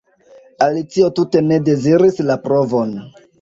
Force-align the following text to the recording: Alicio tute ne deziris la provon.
Alicio 0.67 1.09
tute 1.19 1.43
ne 1.51 1.59
deziris 1.67 2.19
la 2.31 2.39
provon. 2.47 2.97